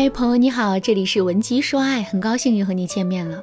[0.00, 3.38] 嗨，朋友你好，这里是文姬说爱，很高兴又和你见面了。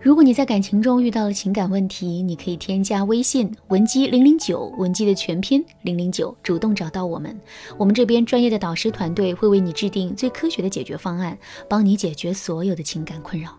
[0.00, 7.36] 如果你在感情中遇到了情感问题，你可以添加微信文姬零零九，文姬的全拼零零九，主动找到我们，
[7.76, 11.36] 我们这边专业的导师团队会为你制定最科学的解决方案，
[11.68, 13.50] 帮你解决所有的情感困扰。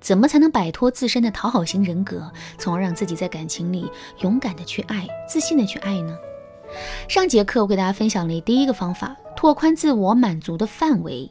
[0.00, 3.84] 怎么才能摆脱自身的讨好型人格，从而让自己在感情里
[4.22, 6.16] 勇敢的去爱，自信的去爱呢？
[7.06, 11.30] 上节课我给大家分享了第一个方法，拓宽自我满足的范围。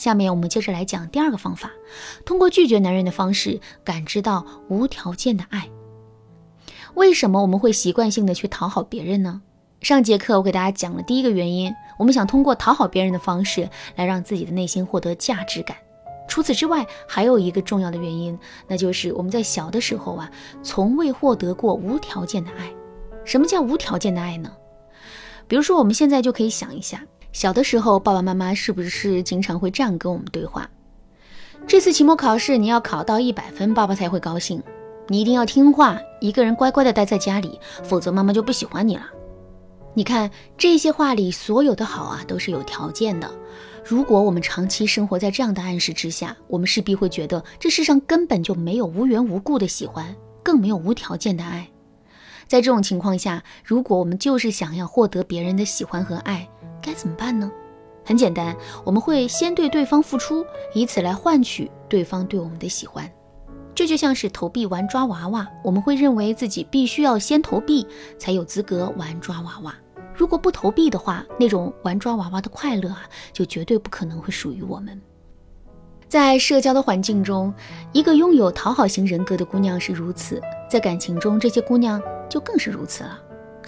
[0.00, 1.70] 下面我们接着来讲第二个方法，
[2.24, 5.68] 通过拒绝男人的方式感知到无条件的爱。
[6.94, 9.42] 为什么我们会习惯性的去讨好别人呢？
[9.82, 15.76] 上节课我给大家讲了第一个原因，我们想通过讨好别人的方式来让自己的内心获得价值感。
[16.26, 20.30] 除此之外，还有一个重要的原因，那就是我们在小的时候啊，
[20.62, 22.72] 从未获得过无条件的爱。
[23.26, 24.50] 什么叫无条件的爱呢？
[25.46, 27.04] 比如说，我们现在就可以想一下。
[27.32, 30.68] 小的时候，爸爸妈妈是不是经常会这样跟我们对话？
[31.66, 34.62] 这次期末考试你要考到一百分，爸爸才会高兴。
[35.08, 39.06] 你一定要听话，一个人乖乖的待在家里，否则妈妈就不喜欢你了。
[39.92, 43.30] 你看这些话里所有的好啊，都是有条件的。
[43.84, 51.68] 如果我们长期生活在这样的暗示之下，我们势必会觉得这世上根本就没有无缘无故的喜欢，更没有无条件的爱。
[52.46, 56.48] 在这种情况下，如果我们就是想要获得别人的喜欢和爱，
[56.82, 57.50] 该怎么办呢？
[58.04, 63.08] 很简单，我们会先对对方付出，以此来换取对方对我们的喜欢。
[63.74, 67.86] 这就像是投币玩抓娃娃，我们会认为自己必须要先投币
[68.18, 69.74] 才有资格玩抓娃娃。
[70.14, 75.00] 如果不投币的话，那种玩抓娃娃的快乐啊，就绝对不可能会属于我们。
[76.08, 77.54] 在社交的环境中，
[77.92, 83.18] 一个拥有讨好型人格的姑娘是如此，在感情中，这些姑娘就更是如此了。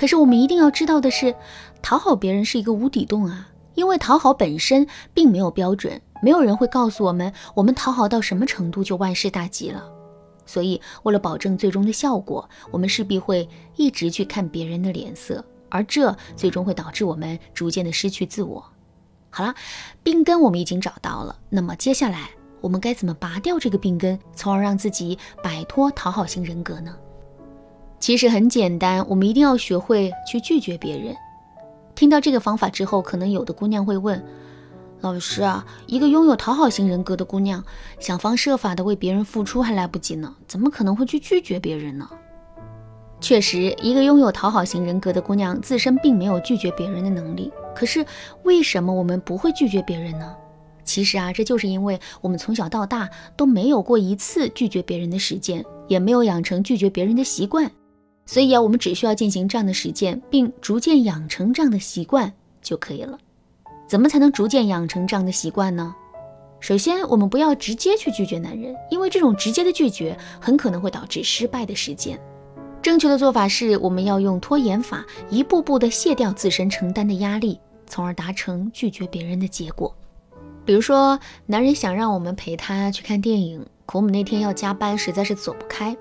[0.02, 1.32] 可是我们一定要知道的是，
[1.80, 3.48] 讨好别人是一个无底洞啊！
[3.74, 9.88] 因为讨好本身并没有标准，没有人会告诉我们，我们讨好到什么程度就万事大吉了。
[10.44, 18.64] 所以，为了保证最终的效果，我们势必会一直去看别人的脸色，而这最终会导致我们逐渐的失去自我。
[19.30, 19.54] 好了，
[20.02, 26.92] 病根我们已经找到了，那么接下来我们该怎么拔掉这个病根，从而让自己摆脱讨好型人格呢？
[28.02, 31.14] 其实很简单，我们一定要学会去拒绝别人。
[31.94, 34.20] 听到这个方法之后，可能有的姑娘会问
[35.02, 37.62] ：“老师啊，一个拥有讨好型人格的姑娘，
[38.00, 42.10] 想方设法的为别人付出还来不及呢，怎么可能会去拒绝别人呢？”
[43.22, 47.52] 确实，一个拥有讨好型人格的姑娘自身并没有拒绝别人的能力。
[47.72, 48.04] 可是，
[48.42, 50.34] 为什么我们不会拒绝别人呢？
[50.82, 57.70] 其实啊，这就是因为我们从小到大都没有过一次拒绝别人的时间，也没有养成拒绝别人的习惯。
[58.24, 63.18] 所以啊，我们只需要进行这样的实践，并逐渐养成这样的习惯就可以了。
[63.86, 65.94] 怎么才能逐渐养成这样的习惯呢？
[66.60, 72.18] 首先，我们不要直接去拒绝男人，因为这种直接的拒绝很可能会导致失败的实践。
[72.80, 79.94] 正确的做法是，我们要用拖延法，一步步的卸掉自身承担的压力，从而达成拒绝别人的结果。
[80.64, 83.64] 比如说，男人想让我们陪他去看电影。
[83.84, 85.94] 可我们那天要加班，实在是走不开，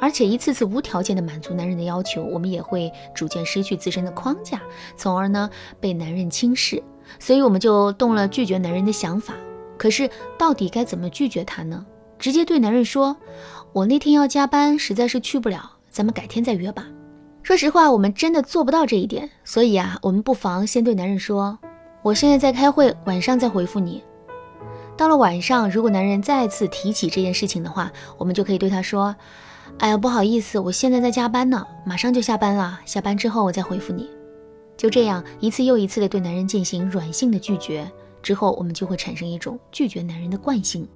[0.00, 4.60] 而且一次次无条件的满足男人的要求，我们也会逐渐失去自身的框架，
[4.96, 5.48] 从而呢
[5.80, 6.80] 被男人轻视，
[7.18, 9.34] 所以我们就动了拒绝男人的想法。
[9.78, 10.08] 可是
[10.38, 11.84] 到底该怎么拒绝他呢？
[12.18, 13.16] 直接对男人说
[13.72, 16.86] ：“我那天要加班，实在是去不了，咱们改天再约吧。”
[17.42, 21.58] 说实话，我们真的做不到这一点，所以啊，我们不妨先对男人说
[22.02, 24.02] ：“我现在在开会，晚上再回复你。”
[24.96, 29.14] 到了晚上，如果男人再次提起这件事情的话，我们就可以对他说
[29.78, 32.78] ：“哎呀，不好意思，我现在在加班呢，马上就下班了。
[32.84, 34.10] 下班之后我再回复你。”
[34.76, 37.90] 就这样一次又一次的对男人进行软性的拒绝
[38.20, 40.86] 之后，我们就会产生一种拒绝男人的惯性。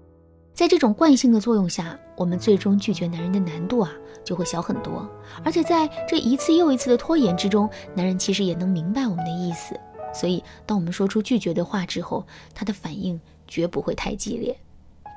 [0.52, 3.92] 在这种惯性的作用下，我们最终拒绝男人的难度啊
[4.24, 5.08] 就会小很多。
[5.44, 9.78] 而且在这一次又一次的拖延之中，男人其实也能明白我们的意思。
[10.18, 13.20] 所以，当我们说出拒绝的话之后，他的反应。
[13.48, 14.58] 绝不会太激烈。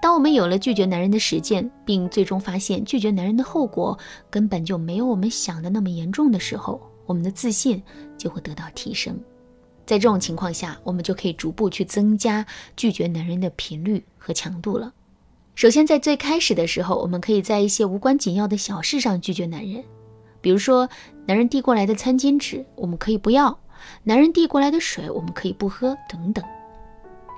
[0.04, 3.98] 当我们有了拒绝男人的实践，并最终发现拒绝男人的后果
[4.30, 7.82] 根本就没有我们想的那么严重的时候，我们的自信
[8.20, 9.20] 就会得到提升。
[9.84, 12.46] 在这种情况下，我们就可以逐步去增加
[12.78, 14.94] 拒绝男人的频率和强度了。
[15.56, 19.84] 首先，在最开始的时候，我们可以在一些无关紧要的小事上拒绝男人，
[20.40, 20.88] 比如说
[21.26, 23.58] 男人递过来的餐巾纸，我们可以不要；
[24.04, 26.44] 男人递过来的水，我们可以不喝，等等。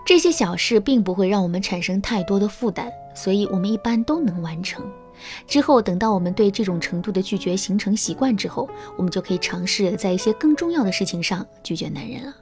[0.06, 4.84] 这些小事并不会让我们产生太多的负担，所以我们一般都能完成。
[5.48, 8.68] 之后，等到我们对这种程度的拒绝形成习惯之后，
[8.98, 12.36] 我们就可以尝试在一些更重要的事情上拒绝男人了。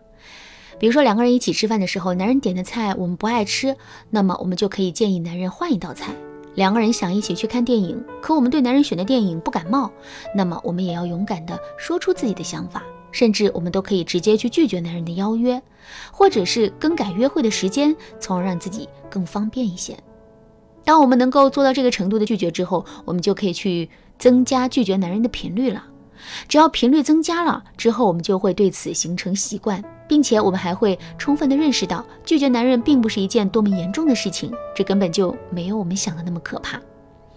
[0.80, 3.76] 比如说两个人一起吃饭的时候，男人点的菜我们不爱吃，
[4.10, 6.14] 那么我们就可以建议男人换一道菜。
[6.56, 9.92] 两个人想一起去看电影，可我们对男人选的电影不感冒，
[10.34, 15.62] 那么我们也要勇敢地说出自己的想法，甚至我们都可以直接去拒绝男人的邀约，
[16.12, 19.98] 或者是更改约会的时间，从而让自己更方便一些。
[20.84, 25.86] 当我们能够做到这个程度的拒绝之后，我们就可以去增加拒绝男人的频率了。
[26.48, 29.84] 只要频率增加了之后，我们就会对此形成习惯。
[30.10, 36.82] 并且我们还会充分的认识到，拒绝男人并不是一件多么严重的事情，这根本就没有我们想的那么可怕。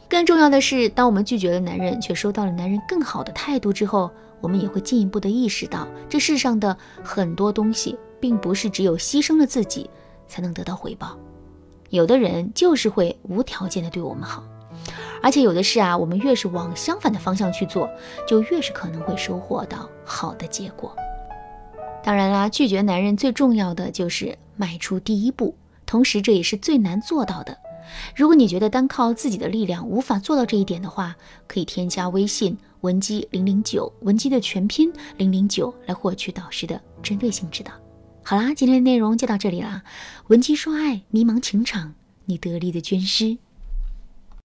[0.09, 4.11] 更重要的是，当我们拒绝了男人，却收到了男人更好的态度之后，
[4.43, 9.89] 我们也会进一步的意识到，这世上的很多东西，并不是只有牺牲了自己
[10.27, 11.17] 才能得到回报。
[11.89, 14.43] 有的人就是会无条件的对我们好，
[15.23, 17.89] 而且有的事啊，我们越是往相反的方向去做，
[18.27, 20.95] 就越是可能会收获到好的结果。
[22.03, 25.55] 当然啦，拒绝男人最重要的就是迈出第一步，
[25.87, 27.57] 同时这也是最难做到的。
[28.17, 31.15] 如果你觉得单靠自己的力量无法做到这一点的话，
[31.47, 37.73] 可以添加微信文姬零零九，文姬的全拼零零九，来获取导师的针对性指导。
[38.25, 39.83] 好啦，今天的内容就到这里啦，
[40.29, 41.95] 文姬说爱，迷茫情场，
[42.25, 43.39] 你得力的军师。